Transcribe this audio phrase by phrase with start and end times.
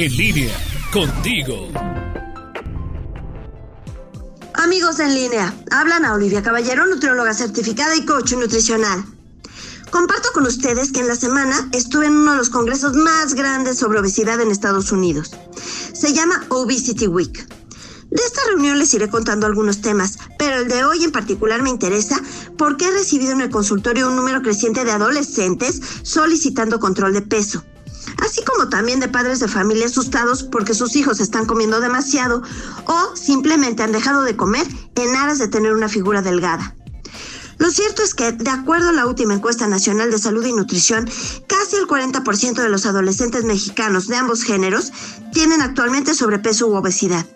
[0.00, 0.56] En línea,
[0.92, 1.72] contigo.
[4.54, 9.04] Amigos en línea, hablan a Olivia Caballero, nutrióloga certificada y coach nutricional.
[9.90, 13.78] Comparto con ustedes que en la semana estuve en uno de los congresos más grandes
[13.78, 15.32] sobre obesidad en Estados Unidos.
[15.92, 17.48] Se llama Obesity Week.
[18.08, 21.70] De esta reunión les iré contando algunos temas, pero el de hoy en particular me
[21.70, 22.22] interesa
[22.56, 27.64] porque he recibido en el consultorio un número creciente de adolescentes solicitando control de peso
[28.18, 32.42] así como también de padres de familia asustados porque sus hijos están comiendo demasiado
[32.86, 36.74] o simplemente han dejado de comer en aras de tener una figura delgada.
[37.58, 41.10] Lo cierto es que, de acuerdo a la última encuesta nacional de salud y nutrición,
[41.48, 44.92] casi el 40% de los adolescentes mexicanos de ambos géneros
[45.32, 47.26] tienen actualmente sobrepeso u obesidad.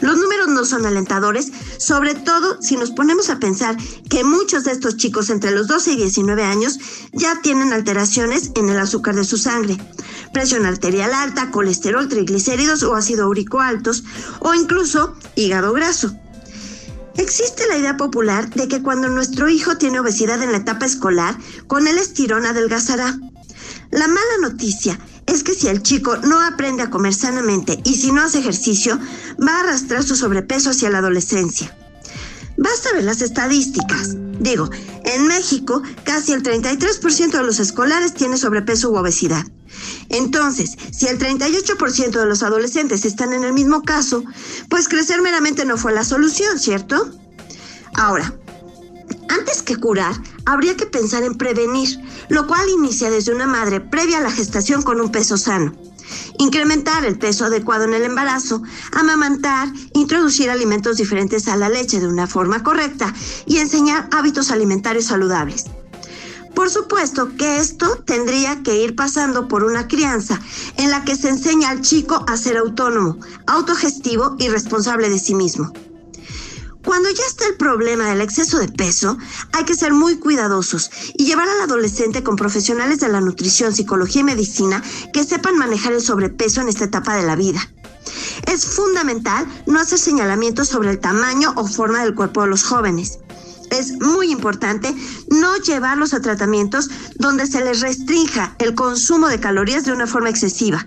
[0.00, 3.76] Los números no son alentadores, sobre todo si nos ponemos a pensar
[4.08, 6.78] que muchos de estos chicos entre los 12 y 19 años
[7.12, 9.76] ya tienen alteraciones en el azúcar de su sangre,
[10.32, 14.04] presión arterial alta, colesterol, triglicéridos o ácido úrico altos
[14.40, 16.14] o incluso hígado graso.
[17.16, 21.36] Existe la idea popular de que cuando nuestro hijo tiene obesidad en la etapa escolar,
[21.66, 23.18] con el estirón adelgazará.
[23.90, 24.98] La mala noticia
[25.40, 28.98] es que si el chico no aprende a comer sanamente y si no hace ejercicio,
[29.42, 31.74] va a arrastrar su sobrepeso hacia la adolescencia.
[32.58, 34.16] Basta ver las estadísticas.
[34.38, 34.68] Digo,
[35.04, 39.46] en México casi el 33% de los escolares tiene sobrepeso u obesidad.
[40.10, 44.22] Entonces, si el 38% de los adolescentes están en el mismo caso,
[44.68, 47.10] pues crecer meramente no fue la solución, ¿cierto?
[47.94, 48.34] Ahora,
[49.30, 50.14] antes que curar,
[50.44, 54.82] habría que pensar en prevenir, lo cual inicia desde una madre previa a la gestación
[54.82, 55.72] con un peso sano.
[56.38, 62.08] Incrementar el peso adecuado en el embarazo, amamantar, introducir alimentos diferentes a la leche de
[62.08, 63.14] una forma correcta
[63.46, 65.66] y enseñar hábitos alimentarios saludables.
[66.54, 70.40] Por supuesto que esto tendría que ir pasando por una crianza
[70.76, 75.34] en la que se enseña al chico a ser autónomo, autogestivo y responsable de sí
[75.34, 75.72] mismo.
[76.84, 79.18] Cuando ya está el problema del exceso de peso,
[79.52, 84.22] hay que ser muy cuidadosos y llevar al adolescente con profesionales de la nutrición, psicología
[84.22, 84.82] y medicina
[85.12, 87.60] que sepan manejar el sobrepeso en esta etapa de la vida.
[88.46, 93.18] Es fundamental no hacer señalamientos sobre el tamaño o forma del cuerpo de los jóvenes
[93.80, 94.94] es muy importante
[95.28, 100.30] no llevarlos a tratamientos donde se les restrinja el consumo de calorías de una forma
[100.30, 100.86] excesiva.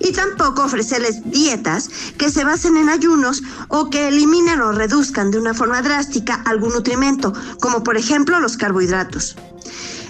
[0.00, 1.88] Y tampoco ofrecerles dietas
[2.18, 6.72] que se basen en ayunos o que eliminen o reduzcan de una forma drástica algún
[6.72, 9.36] nutrimento, como por ejemplo los carbohidratos.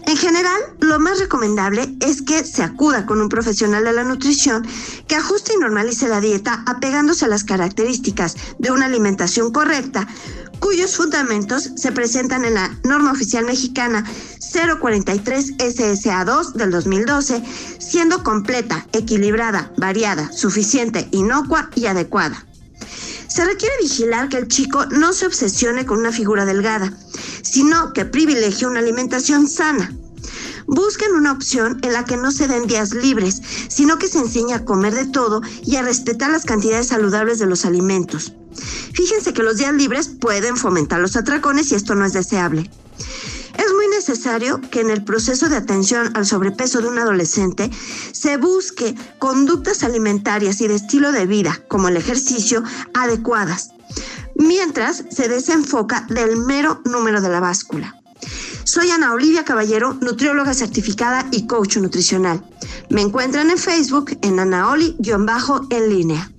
[0.07, 4.67] En general, lo más recomendable es que se acuda con un profesional de la nutrición
[5.07, 10.09] que ajuste y normalice la dieta apegándose a las características de una alimentación correcta,
[10.59, 14.05] cuyos fundamentos se presentan en la norma oficial mexicana
[14.53, 17.43] 043 SSA2 del 2012,
[17.79, 22.45] siendo completa, equilibrada, variada, suficiente, inocua y adecuada.
[23.33, 26.93] Se requiere vigilar que el chico no se obsesione con una figura delgada,
[27.41, 29.91] sino que privilegie una alimentación sana.
[30.67, 34.53] Busquen una opción en la que no se den días libres, sino que se enseñe
[34.53, 38.35] a comer de todo y a respetar las cantidades saludables de los alimentos.
[38.93, 42.71] Fíjense que los días libres pueden fomentar los atracones y esto no es deseable.
[44.13, 47.71] Necesario que en el proceso de atención al sobrepeso de un adolescente
[48.13, 52.63] se busque conductas alimentarias y de estilo de vida, como el ejercicio,
[52.93, 53.71] adecuadas,
[54.35, 57.99] mientras se desenfoca del mero número de la báscula.
[58.65, 62.45] Soy Ana Olivia Caballero, nutrióloga certificada y coach nutricional.
[62.91, 66.31] Me encuentran en Facebook en Anaoli-en línea.